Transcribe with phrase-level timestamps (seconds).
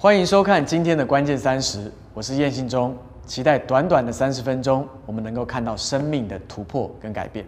[0.00, 7.44] 欢迎收看今天的关键三十，我是燕信忠，期待短短的三十分钟，我们能够看到生命的突破跟改变。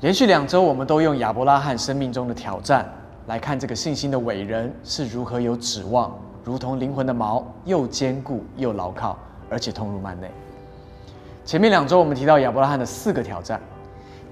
[0.00, 2.84] 连续两周，我们都用亚伯拉罕生命中的挑战
[3.28, 9.18] 来看这个信心的伟人是如何有指望，如同灵魂的锚，又坚固又牢靠，
[9.48, 10.30] 而且通入幔内。
[11.44, 13.60] 前面两周我们提到亚伯拉罕的四个挑战，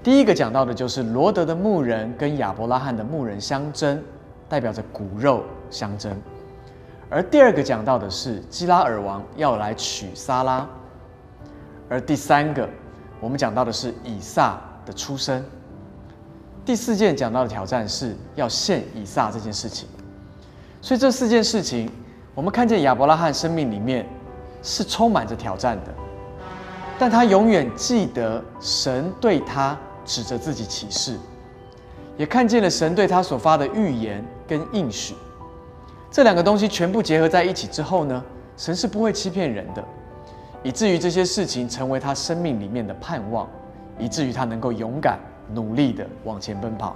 [0.01, 4.01] 第一个讲到的就是罗德的牧人跟亚伯拉罕的牧人相争，
[4.47, 6.13] 代表着骨肉相争；
[7.09, 10.67] 而第二个讲到的是基拉尔王要来娶撒拉，
[11.89, 12.69] 而第三个
[13.19, 15.43] 我们讲到的是以撒的出生。
[16.63, 19.89] 第四件讲到的挑战是要献以撒这件事情，
[20.81, 21.89] 所以这四件事情，
[22.33, 24.07] 我们看见亚伯拉罕生命里面
[24.63, 25.93] 是充满着挑战的，
[26.97, 31.17] 但他永远记得神对他指着自己启示，
[32.17, 35.15] 也看见了神对他所发的预言跟应许，
[36.09, 38.23] 这两个东西全部结合在一起之后呢，
[38.55, 39.83] 神是不会欺骗人的，
[40.63, 43.47] 以至于这些事情成为他生命里面的盼望，
[43.97, 45.19] 以至于他能够勇敢。
[45.51, 46.95] 努力的往前奔跑，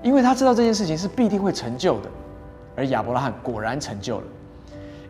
[0.00, 2.08] 因为他知道这件事情是必定会成就的，
[2.76, 4.24] 而亚伯拉罕果然成就了。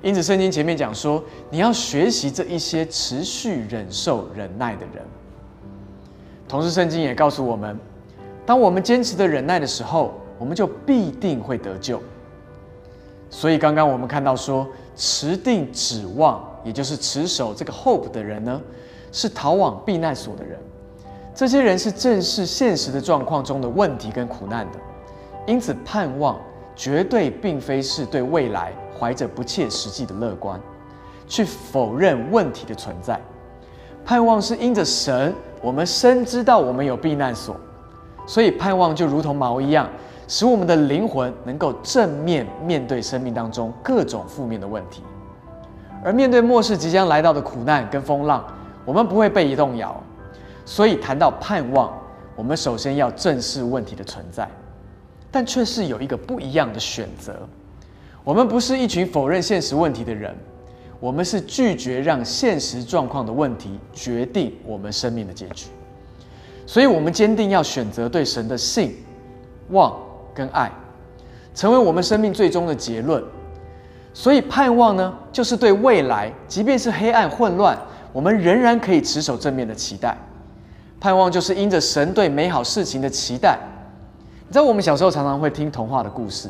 [0.03, 5.05] 因此，圣经前面讲说，你要学习这一些持续忍受、忍耐的人。
[6.47, 7.77] 同时，圣经也告诉我们，
[8.44, 12.00] 当我们坚持的忍耐的时候，我们就必定会得救。
[13.31, 18.61] 所以，刚刚我们看到说，持定指望，也就是持守这个 hope 的人呢，
[19.11, 20.56] 是逃往避难所的人。
[21.34, 24.78] 这些人是正视现实的状况中的问题跟苦难的，
[25.47, 26.39] 因此盼望
[26.77, 30.60] 绝对并非是对未来怀着不切实际的乐观，
[31.27, 33.19] 去否认问题的存在。
[34.05, 37.56] 盼望是因着神，我们深知道我们有避难所，
[38.27, 39.88] 所以盼望就如同锚一样，
[40.28, 45.03] 使我们的灵魂能够正面面对生命当中各种负面的问题。
[46.04, 48.44] 而面对末世即将来到的苦难跟风浪，
[48.84, 49.98] 我们不会被动摇。
[50.65, 51.92] 所以谈到盼望，
[52.36, 54.48] 我们首先要正视问题的存在，
[55.36, 57.34] 但却是有一个不一样的选择。
[58.24, 60.34] 我们不是一群否认现实问题的人，
[60.98, 65.66] 我们是拒绝让现实状况的问题决定我们生命的结局。
[66.64, 68.97] 所以，我们坚定要选择对神的信、
[69.69, 69.94] 望
[70.32, 70.72] 跟爱，
[71.54, 73.22] 成为我们生命最终的结论。
[74.14, 77.78] 所以，盼望呢，就是对未来，即便是黑暗混乱，
[78.10, 80.16] 我们仍然可以持守正面的期待。
[80.98, 83.58] 盼望就是因着神对美好事情的期待。
[84.49, 86.49] 你知道，我们小时候常常会听童话的故事。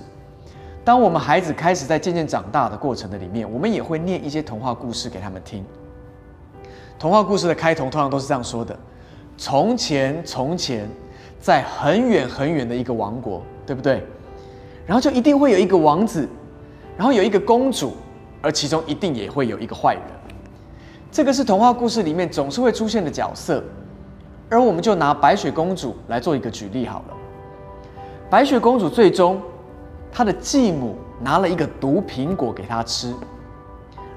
[0.84, 5.65] 当我们孩子开始在渐渐长大的过程的里面，我们也会念一些童话故事给他们听。
[6.99, 8.79] 童话故事的开头通常都是这样说的
[9.39, 10.87] ：“从前，从前，
[11.41, 14.05] 在很远很远的一个王国，对不对？
[14.87, 16.28] 然后就一定会有一个王子，
[16.99, 17.95] 然后有一个公主，
[18.43, 20.03] 而其中一定也会有一个坏人。
[21.11, 23.65] 这个是童话故事里面总是会出现的角色。”
[24.49, 27.17] 而我们就拿白雪公主来做一个举例好了。
[28.28, 29.41] 白雪公主最终，
[30.10, 33.14] 她的继母拿了一个毒苹果给她吃。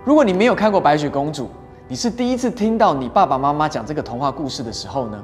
[0.03, 1.47] 如果你没有看过白雪公主，
[1.87, 5.23] 你是第一次听到你爸爸妈妈讲这个童话故事的时候呢？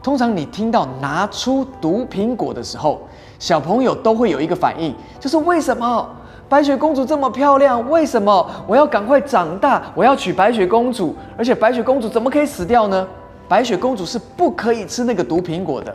[0.00, 3.00] 通常你听到拿出毒苹果的时候，
[3.40, 6.08] 小朋友都会有一个反应，就是为什么
[6.48, 7.90] 白雪公主这么漂亮？
[7.90, 9.82] 为什么我要赶快长大？
[9.96, 11.16] 我要娶白雪公主？
[11.36, 13.06] 而且白雪公主怎么可以死掉呢？
[13.48, 15.92] 白雪公主是不可以吃那个毒苹果的，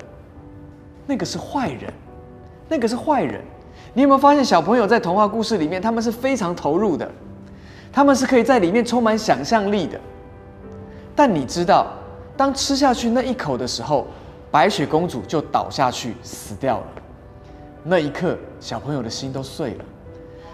[1.07, 1.91] 那个是坏人，
[2.68, 3.42] 那个是坏人。
[3.94, 7.09] 你有没有发现，小朋友在童话故事里面，他们是非常投入的，
[7.92, 10.00] 他们是可以在里面充满想象力的。
[11.16, 11.88] 但你知道，
[12.36, 14.08] 当吃下去那一口的时候，
[14.52, 16.86] 白雪公主就倒下去死掉了。
[17.84, 19.86] 那一刻，小朋友的心都碎了。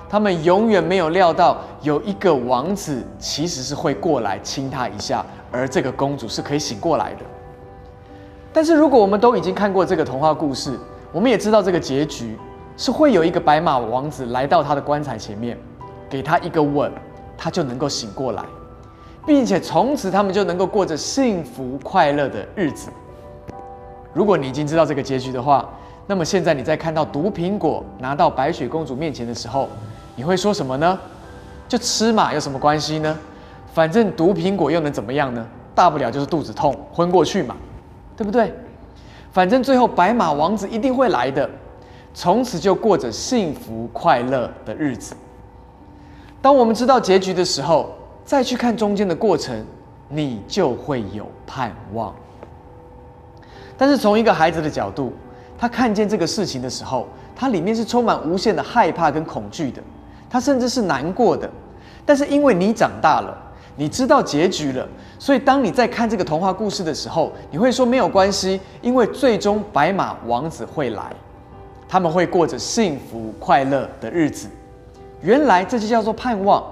[0.07, 5.25] 他们永远没有料到，有一个王子其实是会过来亲她一下。
[5.51, 7.19] 而这个公主是可以醒过来的。
[8.53, 10.77] 但是如果我们都已经看过这个童话故事，
[11.11, 12.37] 我们也知道这个结局
[12.77, 15.57] 是会有一个白马王子来到他的棺材前面，
[16.09, 16.91] 给他一个吻，
[17.37, 18.43] 他就能够醒过来，
[19.25, 22.89] 并且从此他们就能够过着幸福快乐的日子。
[24.13, 25.69] 如果你已经知道这个结局的话，
[26.07, 29.67] 那么现在你在看到毒苹果拿到白雪公主面前的时候，
[30.15, 30.97] 你会说什么呢？
[31.67, 33.17] 就吃嘛，有什么关系呢？
[33.73, 35.45] 反正毒苹果又能怎么样呢？
[35.75, 37.55] 大不了就是肚子痛昏过去嘛，
[38.17, 38.53] 对不对？
[39.31, 41.49] 反正最后白马王子一定会来的，
[42.13, 45.15] 从此就过着幸福快乐的日子。
[46.41, 47.93] 当我们知道结局的时候，
[48.25, 49.65] 再去看中间的过程，
[50.09, 52.13] 你就会有盼望。
[53.77, 55.13] 但是从一个孩子的角度，
[55.57, 59.81] 他看见这个事情的时候，他里面是充满无限的害怕跟恐惧的，
[60.29, 61.49] 他甚至是难过的。
[62.05, 63.37] 但是因为你长大了，
[63.81, 64.87] 你知道结局了，
[65.17, 71.11] 所以当你在看这个童话故事的时候，你会说没有关系，因为最终白马王子会来，
[71.89, 74.47] 他们会过着幸福快乐的日子。
[75.23, 76.63] 原来这就叫做盼望，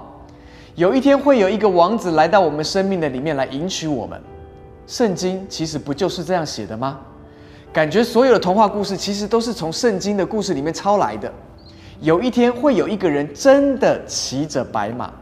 [0.76, 4.22] 有一天会有一个王子来到我们生命的里面来迎娶我们。
[4.86, 7.00] 圣经其实不就是这样写的吗？
[7.72, 11.28] 感觉所有的童话故事其实都是从圣经的故事里面抄来的。
[12.00, 15.12] 有一天会有一个人真的骑着白马，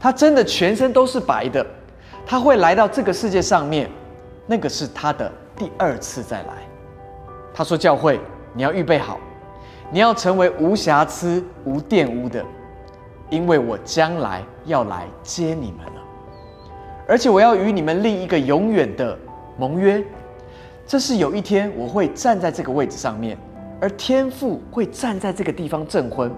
[0.00, 1.64] 他真的全身都是白的，
[2.24, 3.90] 他会来到这个世界上面，
[4.46, 6.54] 那个是他的第二次再来。
[7.52, 8.20] 他说：“教会，
[8.54, 9.18] 你要预备好，
[9.90, 12.44] 你要成为无瑕疵、无玷污的，
[13.30, 16.02] 因为我将来要来接你们了。”
[17.08, 19.18] 而且我要与你们立一个永远的
[19.56, 20.04] 盟约，
[20.86, 23.36] 这是有一天我会站在这个位置上面，
[23.80, 26.30] 而天父会站在这个地方证婚，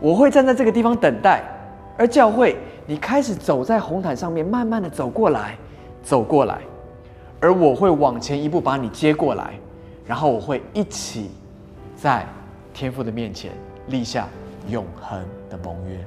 [0.00, 1.42] 我会站在这个地方等待，
[1.96, 2.56] 而教会
[2.86, 5.56] 你开始走在红毯上面，慢慢的走过来，
[6.02, 6.60] 走过来，
[7.40, 9.58] 而我会往前一步把你接过来，
[10.06, 11.30] 然后我会一起
[11.96, 12.26] 在
[12.72, 13.52] 天父的面前
[13.88, 14.28] 立下
[14.68, 15.98] 永恒的盟约。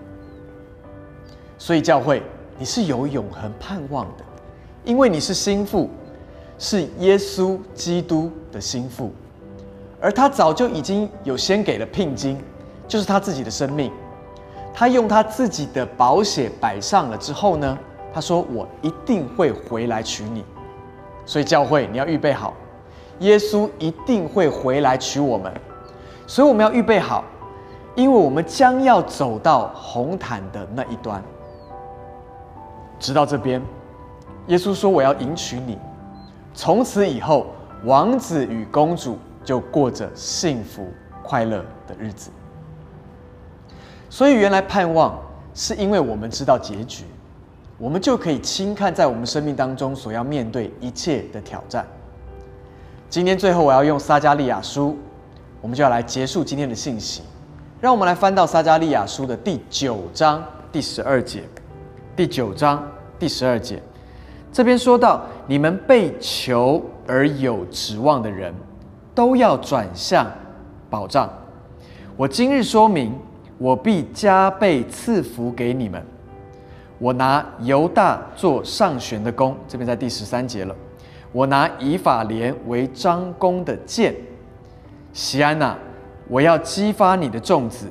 [1.58, 2.22] 所以教会。
[2.62, 4.26] 你是有永恒盼望的，
[4.84, 5.90] 因为你是心腹，
[6.58, 9.14] 是耶稣基督的心腹，
[10.02, 12.38] 而他早就已经有先给了聘金，
[12.86, 13.90] 就是他自己的生命，
[14.74, 17.78] 他用他自己的保险摆上了之后呢，
[18.14, 20.44] 他说我一定会回来娶你，
[21.26, 22.54] 所以教会你要预备好，
[23.20, 25.54] 耶稣一定会回来娶我们，
[26.26, 27.24] 所以我们要预备好，
[27.96, 31.22] 因为我们将要走到红毯的那一端。
[33.00, 33.62] 直到这边，
[34.48, 35.78] 耶稣说：“我要迎娶你。”
[36.54, 37.48] 从此以后，
[37.86, 40.88] 王子与公主就过着幸福
[41.24, 42.30] 快乐的日子。
[44.10, 45.18] 所以，原来盼望
[45.54, 47.04] 是因为我们知道结局，
[47.78, 51.86] 我们就可以轻看在我们生命当中所要面对一切的挑战。
[53.10, 54.98] 今天最后，我要用撒加利亚书，
[55.62, 57.22] 我们就要来结束今天的信息。
[57.80, 61.44] 让我们来翻到撒加利亚书的第九章第十二节。
[62.16, 62.86] 第九章
[63.18, 63.82] 第十二节，
[64.52, 68.54] 这边说到：你们被求而有指望的人，
[69.16, 70.30] 都要转向
[70.90, 71.30] 保障。
[72.18, 73.18] 我今日说明，
[73.60, 76.04] 我必加倍赐福给你们。
[76.98, 80.76] 我拿犹大做上旋的弓，这边在第十三节了。
[81.32, 84.16] 我拿以法莲为张弓的箭。
[85.14, 85.78] 西安娜，
[86.28, 87.86] 我要激发你的种子，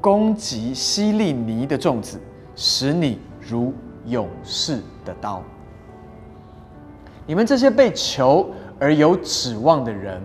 [0.00, 2.20] 攻击希利尼的种子，
[2.56, 3.20] 使你。
[3.40, 3.72] 如
[4.06, 5.42] 勇士的刀，
[7.26, 10.22] 你们这些被求而有指望的人，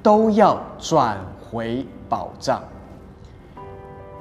[0.00, 2.62] 都要转回保障。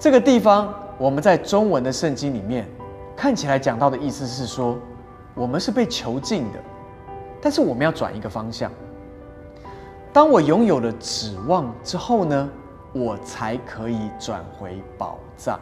[0.01, 2.67] 这个地方，我们在中文的圣经里面
[3.15, 4.75] 看起来讲到的意思是说，
[5.35, 6.57] 我们是被囚禁的，
[7.39, 8.71] 但是我们要转一个方向。
[10.11, 12.49] 当我拥有了指望之后呢，
[12.93, 15.59] 我才可以转回宝藏。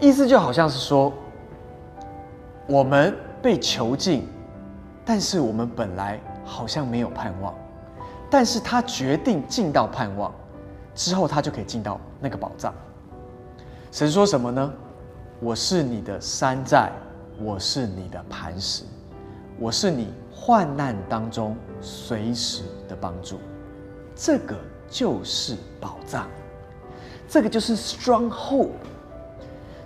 [0.00, 1.12] 意思就好像是说，
[2.66, 4.26] 我们被囚禁，
[5.04, 7.54] 但是我们本来好像没有盼望，
[8.28, 10.34] 但是他决定进到盼望
[10.94, 12.74] 之后，他就可以进到那个宝藏。
[13.90, 14.72] 神说什么呢？
[15.40, 16.92] 我是你的山寨，
[17.40, 18.84] 我是你的磐石，
[19.58, 23.38] 我是你患难当中随时的帮助。
[24.14, 24.54] 这个
[24.88, 26.26] 就是宝藏，
[27.26, 28.68] 这个就是 strong hope。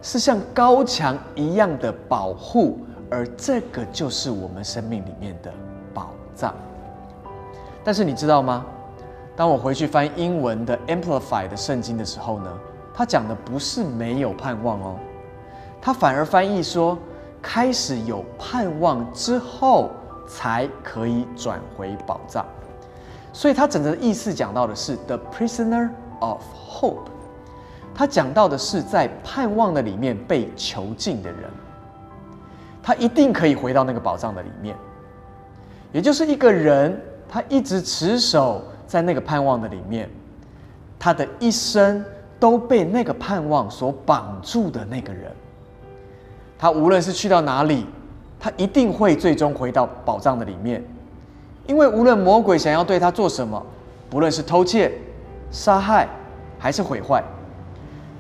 [0.03, 2.81] 是像高墙一样的保护，
[3.11, 5.51] 而这个就是我们生命里面的
[5.95, 6.55] 宝藏。
[7.83, 8.67] 但是你知道吗？
[9.37, 12.59] 当我回去翻英文的 Amplify 的圣经的时候呢，
[12.95, 14.97] 他讲的不是没有盼望哦，
[15.81, 16.97] 他反而翻译说，
[17.43, 19.91] 开始有盼望之后
[20.29, 22.47] 才可以转回宝藏。
[23.33, 27.09] 所以他整个意思讲到的是 The prisoner of hope。
[27.93, 31.51] 他讲到的是在盼望的里面被囚禁的人，
[32.83, 34.77] 他一定可以回到那个宝藏的里面，
[35.91, 40.09] 也就是一个人，他一直持守在那个盼望的里面，
[40.99, 42.05] 他的一生
[42.39, 45.33] 都被那个盼望所绑住的那个人，
[46.59, 47.87] 他无论是去到哪里，
[48.39, 50.83] 他一定会最终回到宝藏的里面，
[51.67, 53.65] 因为无论魔鬼想要对他做什么，
[54.11, 54.93] 不论是偷窃、
[55.51, 56.09] 杀害
[56.59, 57.23] 还是毁坏。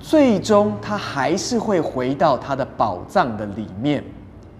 [0.00, 4.04] 最终他还是会回到他的宝藏的里面，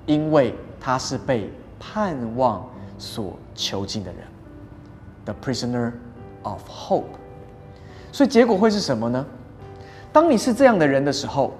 [0.06, 4.20] 因为他是被盼望所囚禁的人
[5.24, 5.92] ，the prisoner
[6.42, 7.04] of hope。
[8.12, 9.24] 所以结果会是什么呢？
[10.12, 11.52] 当你是这样的人的时候，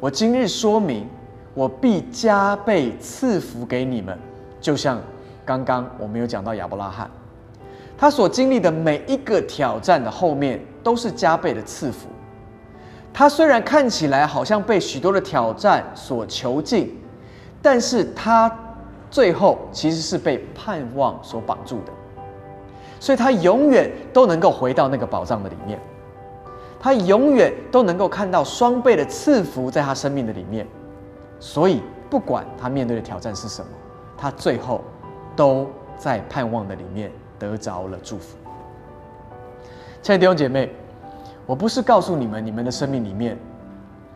[0.00, 1.08] 我今日说明，
[1.54, 4.18] 我必加倍赐福给你们，
[4.60, 5.00] 就像
[5.44, 7.08] 刚刚我们有讲到亚伯拉罕，
[7.96, 12.08] 他所经历的每一个挑战的后面都是加倍的赐福。
[13.14, 16.98] 他虽然看起来好像被许多的挑战所囚禁，
[17.62, 18.54] 但是他
[19.10, 21.92] 最后其实是被盼望所绑住的。
[22.98, 25.78] 所以他永远都能够回到那个宝藏的里面，
[26.80, 30.66] 他永远都能够看到双倍的赐福在他生命的里面。
[31.38, 33.68] 所以不管他面对的挑战是什么，
[34.16, 34.82] 他最后
[35.34, 38.36] 都在盼望的里面得着了祝福。
[40.00, 40.72] 亲爱的弟兄姐妹，
[41.44, 43.36] 我不是告诉你们，你们的生命里面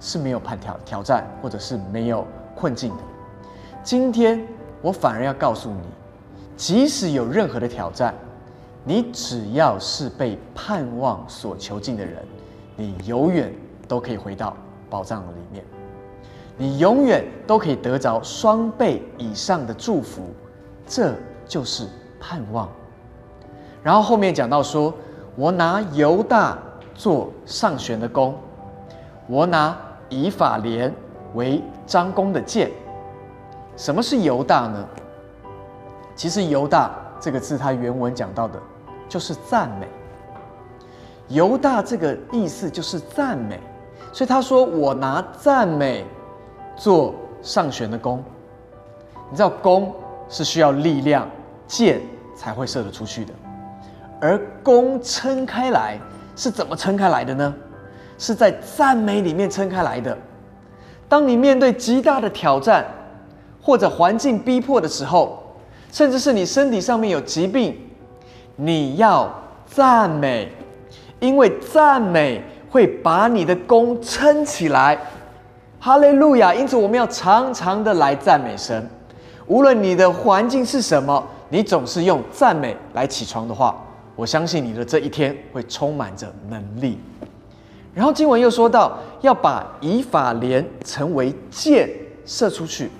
[0.01, 3.03] 是没有盼挑挑战，或者是没有困境的。
[3.83, 4.43] 今天
[4.81, 5.83] 我反而要告诉你，
[6.57, 8.15] 即使有任何的挑战。
[8.85, 12.27] 你只要是被盼望所囚禁的人，
[12.77, 13.53] 你永远
[13.87, 14.57] 都可以回到
[14.89, 15.65] 宝藏里面，
[16.57, 20.23] 你永远都可以得着双倍以上的祝福，
[20.87, 21.15] 这
[21.47, 21.87] 就是
[22.19, 22.69] 盼望。
[23.83, 24.93] 然后后面讲到说，
[25.37, 26.57] 我拿犹大
[26.95, 28.35] 做上旋的弓，
[29.27, 29.77] 我拿
[30.09, 30.93] 以法莲
[31.35, 32.71] 为张弓的箭。
[33.77, 34.87] 什么是犹大呢？
[36.15, 38.59] 其实犹大这个字，它原文讲到的。
[39.09, 39.89] 就是赞美，
[41.27, 43.59] 犹大这个意思就是赞美，
[44.13, 46.07] 所以他说我拿赞美
[46.77, 47.13] 做
[47.43, 48.23] 上旋的弓。
[49.29, 49.93] 你知道弓
[50.29, 51.29] 是需要力量，
[51.67, 52.01] 箭
[52.37, 53.35] 才会射得出去的，
[54.21, 55.99] 而弓撑开来
[56.37, 57.53] 是怎么撑开来的呢？
[58.17, 60.17] 是在赞美里面撑开来的。
[61.09, 62.87] 当你面对极大的挑战
[63.61, 65.43] 或者环境逼迫的时候，
[65.93, 67.77] 甚至是你身体上面有疾病。
[68.57, 69.33] 你要
[69.67, 70.51] 赞美，
[71.19, 74.99] 因为赞美会把你的弓撑起来。
[75.79, 76.55] 哈利路亚！
[76.55, 78.87] 因此，我们要常常的来赞美神。
[79.47, 83.83] 无论你的环境是什么，你总是用赞美来起床的话，
[84.15, 86.99] 我相信你的这一天会充满着能力。
[87.95, 91.89] 然后经文又说到，要把以法莲成为箭
[92.27, 92.91] 射出去。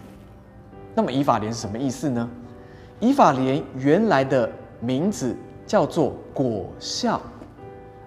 [0.95, 2.29] 那么以法莲是什么意思呢？
[3.01, 5.35] 以法莲原来的名字。
[5.67, 7.21] 叫做果效，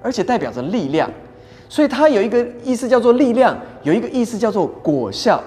[0.01, 1.09] 而且代表着力量，
[1.69, 5.41] 所以它有一个意思叫做力量，有一个意思叫做果效。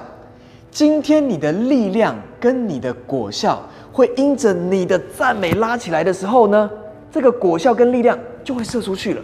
[0.70, 3.62] 今天你的力量跟你的果效
[3.92, 6.70] 会因着你的赞美拉起来的时候呢，
[7.12, 9.22] 这个果效跟力量就会射出去了。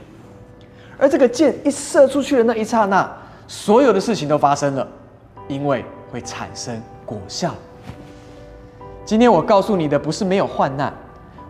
[0.99, 3.11] 而这个箭一射出去的那一刹那，
[3.49, 4.87] 所有的事情都发生了，
[5.49, 7.55] 因为会产生果效。
[9.05, 10.93] 今天我告诉你的不是没有患难。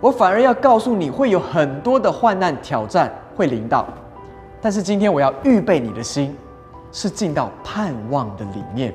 [0.00, 3.86] 我反而要告诉你会有很多的患难挑战会临到，
[4.60, 6.36] 但是今天我要预备你的心，
[6.90, 8.92] 是进到盼望的里面，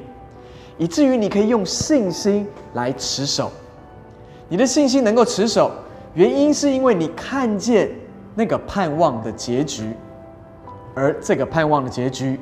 [0.77, 3.49] 以至于你可以用信心来持守。
[4.49, 5.71] 你的信心能够持守，
[6.13, 7.89] 原因是因为你看见
[8.35, 9.95] 那个盼望的结局，
[10.93, 12.37] 而这个盼望的结局，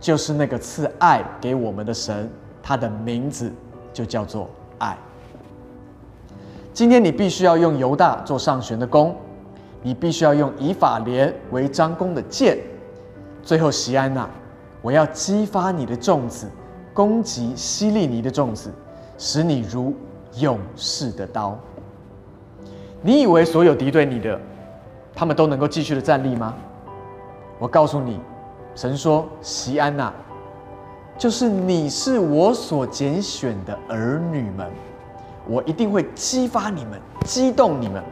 [0.00, 2.30] 就是那个赐爱给我们的神，
[2.62, 3.52] 他的名字
[3.92, 4.96] 就叫做爱。
[6.76, 9.16] 今天你必须要用犹大做上旋的弓，
[9.80, 12.58] 你必须要用以法莲为张弓的箭。
[13.42, 14.28] 最后，席安娜，
[14.82, 16.46] 我要激发你的种子，
[16.92, 18.70] 攻击希利尼的种子，
[19.16, 19.94] 使你如
[20.34, 21.58] 勇士的刀。
[23.00, 24.38] 你以为所有敌对你的，
[25.14, 26.52] 他们都能够继续的站立吗？
[27.58, 28.20] 我告诉你，
[28.74, 30.12] 神说，席安娜，
[31.16, 34.70] 就是你是我所拣选的儿女们。
[35.48, 38.02] 我一定会激发你们，激动你们，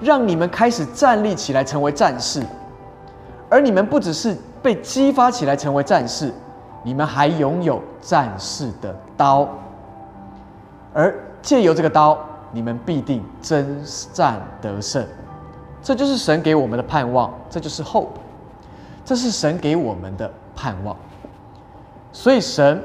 [0.00, 2.42] 让你们开始站立起来，成为战士。
[3.48, 6.32] 而你们不只是被激发起来成为战士，
[6.82, 9.48] 你们还拥有战士的刀。
[10.92, 12.18] 而借由这个刀，
[12.52, 13.82] 你们必定征
[14.12, 15.06] 战得胜。
[15.82, 18.08] 这就是神给我们的盼望，这就是 hope，
[19.04, 20.96] 这是神给我们的盼望。
[22.12, 22.82] 所以神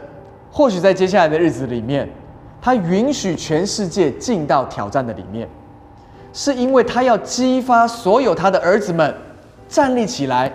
[0.51, 2.09] 或许在接下来的日子里面。
[2.61, 5.47] 他允许全世界进到挑战的里面，
[6.33, 9.15] 是因为他要激发所有他的儿子们
[9.67, 10.51] 站立起来，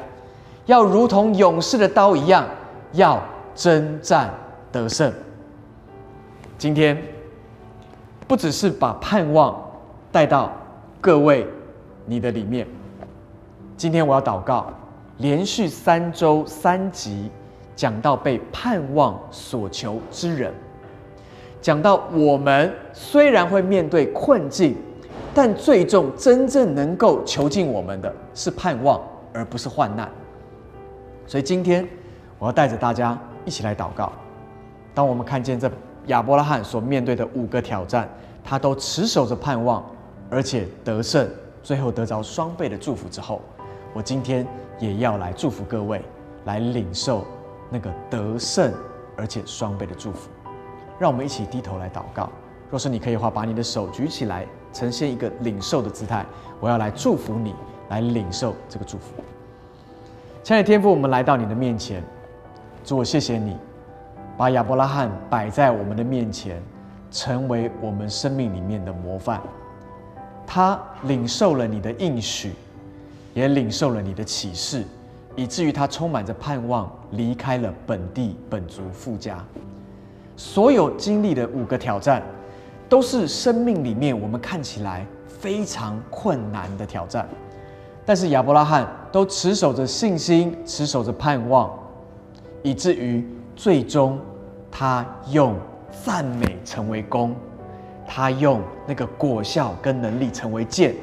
[0.66, 2.46] 要如同勇士的刀一样，
[2.92, 3.22] 要
[3.54, 4.32] 征战
[4.70, 5.12] 得胜。
[6.58, 7.00] 今天
[8.26, 9.54] 不只是把盼望
[10.12, 10.52] 带到
[11.00, 11.46] 各位
[12.06, 12.66] 你的里面，
[13.76, 14.66] 今天我要祷告，
[15.18, 17.30] 连续三周三集
[17.74, 20.54] 讲到被盼望所求之人，
[21.64, 24.76] 讲到我们虽然会面对困境，
[25.32, 29.00] 但最终真正能够囚禁我们的是盼望，
[29.32, 30.06] 而不是患难。
[31.26, 31.88] 所以今天
[32.38, 34.12] 我要带着大家一起来祷告。
[34.92, 35.70] 当我们看见这
[36.08, 38.06] 亚伯拉罕所面对的五个挑战，
[38.44, 39.82] 他都持守着盼望，
[40.28, 41.26] 而且得胜，
[41.62, 43.40] 最后得着双倍的祝福之后，
[43.94, 44.46] 我今天。
[44.80, 46.02] 也要来祝福各位，
[46.46, 47.24] 来领受
[47.70, 48.74] 那个得胜
[49.16, 50.28] 而且双倍的祝福。
[50.98, 52.28] 让我们一起低头来祷告。
[52.70, 56.24] 若是你可以的话，把你的手举起来，呈现一个领受的姿态。
[56.60, 57.54] 我要来祝福你，
[57.88, 59.14] 来领受这个祝福。
[60.42, 62.02] 亲爱的天父，我们来到你的面前，
[62.84, 63.56] 主，我谢谢你，
[64.36, 66.62] 把亚伯拉罕摆在我们的面前，
[67.10, 69.40] 成为我们生命里面的模范。
[70.46, 72.52] 他领受了你的应许。
[73.34, 74.84] 也领受了你的启示，
[75.34, 79.44] 以至于他充满着盼望，离开了本地本族富家。
[80.36, 82.22] 所有经历的五个挑战，
[82.88, 87.28] 都是生命里面我们看起来非常困难的挑战。
[88.04, 91.70] 但是亚伯拉罕都持守着信心，持守着盼望，
[92.62, 94.18] 以至于最终
[94.70, 95.54] 他用
[96.04, 97.34] 赞美成为弓，
[98.06, 100.94] 他用那个果效跟能力成为箭，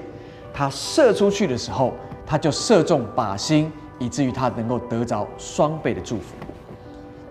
[0.54, 1.94] 他射出去的时候。
[2.24, 3.70] 他就射中靶心，
[4.00, 6.34] 以至于他能够得着双倍的祝福。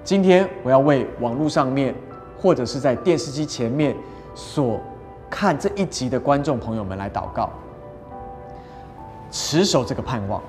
[0.02, 1.95] 今天我要为网络上面
[2.38, 3.95] 或者是在电视机前面
[4.35, 4.80] 所
[5.28, 7.50] 看这一集的观众朋友们来祷告，
[9.30, 10.42] 持守这个盼望，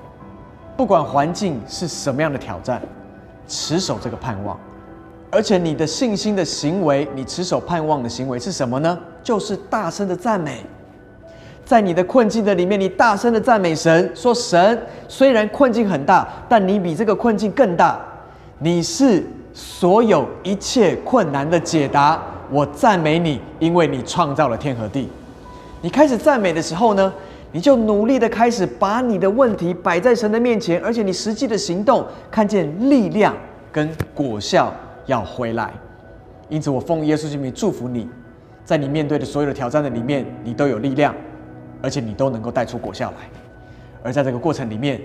[0.76, 2.82] 不管环境是什么样的挑战，
[3.46, 4.58] 持守这个盼望，
[5.30, 8.98] 而且你的信心的行为，你持守盼望的行为是什么呢？
[9.22, 10.64] 就是大声的赞美。
[11.64, 18.00] 在你的困境的里面，你大声的赞美神，说：“神虽然困境很大，但你比这个困境更大。
[18.58, 22.20] 你是所有一切困难的解答。
[22.50, 25.08] 我赞美你，因为你创造了天和地。
[25.80, 27.12] 你开始赞美的时候呢，
[27.50, 33.34] 你就努力的开始把你的问题摆在神的面前，而且你实际的行动看见力量
[33.70, 34.72] 跟果效
[35.06, 35.72] 要回来。
[36.48, 38.08] 因此，我奉耶稣之名祝福你，
[38.64, 41.14] 在你面对的所有的挑战的里面，你都有力量。”
[41.84, 43.28] 而且你都能够带出果效来，
[44.04, 45.00] 而在这个过程里面，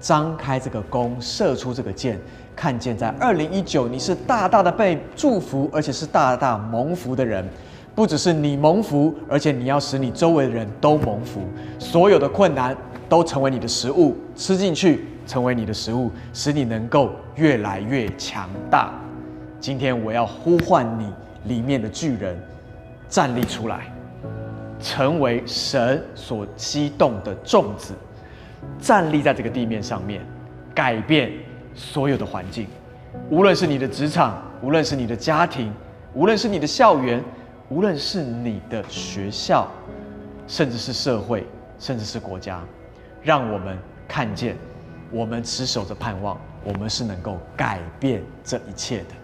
[0.00, 2.18] 张开这个弓，射出这个箭，
[2.56, 7.46] 看见在二零一九，你是大大的被祝福，而且是大大蒙福的人。
[7.94, 11.42] 不只是你蒙福，而且你要使你周围的人都蒙福。
[11.78, 12.74] 所有的困难
[13.08, 18.92] 都成为你的食物，吃进去成为你的食物，使你能够越来越强大。
[19.60, 21.12] 今天我要呼唤你
[21.44, 22.40] 里面的巨人
[23.08, 23.92] 站立出来。
[24.82, 27.92] 成为神所激动的种子，
[28.78, 30.24] 站立在这个地面上面，
[30.74, 31.32] 改变
[31.74, 32.66] 所有的环境。
[33.30, 35.72] 无论是你的职场，无论是你的家庭，
[36.14, 37.22] 无论是你的校园，
[37.68, 39.68] 无论是你的学校，
[40.46, 41.46] 甚至是社会，
[41.78, 42.60] 甚至是国家，
[43.22, 44.56] 让我们看见，
[45.10, 49.14] 我们持守着盼望，我们是能够改变这一切的。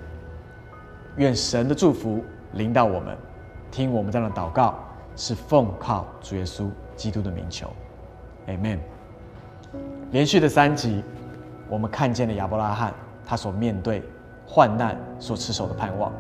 [1.16, 3.16] 愿神的祝福临到我们，
[3.70, 4.79] 听我们这样的祷告。
[5.18, 7.72] 是奉靠主耶稣基督的名求
[8.49, 8.81] ，Amen。
[10.12, 11.02] 连续的三集，
[11.68, 12.94] 我们看见了亚伯拉罕
[13.26, 14.02] 他所面对
[14.46, 16.12] 患难所持守的盼望。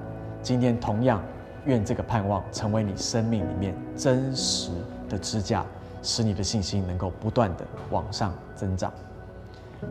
[0.42, 1.22] 今天同样，
[1.64, 4.70] 愿这个盼望成为你生命里面真实
[5.08, 5.64] 的支架，
[6.02, 8.92] 使你的信心能够不断的往上增长。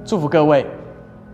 [0.03, 0.65] 祝福各位，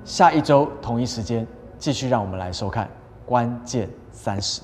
[0.05, 1.45] 下一周同一时间
[1.77, 2.89] 继续让我们来收看
[3.25, 4.61] 关键三十。